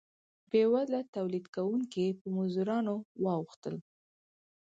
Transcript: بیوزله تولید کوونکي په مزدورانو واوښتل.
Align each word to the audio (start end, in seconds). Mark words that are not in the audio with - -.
بیوزله 0.49 0.99
تولید 1.15 1.45
کوونکي 1.55 2.05
په 2.19 2.27
مزدورانو 2.35 2.95
واوښتل. 3.23 3.75